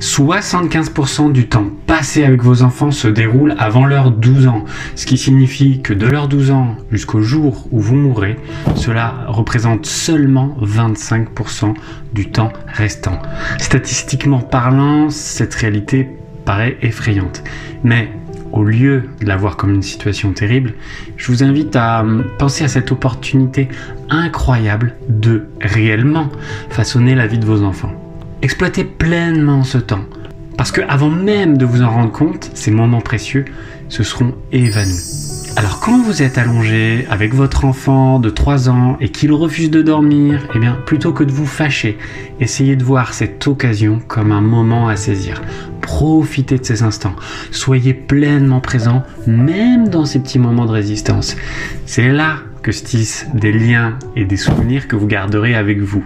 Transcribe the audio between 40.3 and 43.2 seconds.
eh bien plutôt que de vous fâcher, essayez de voir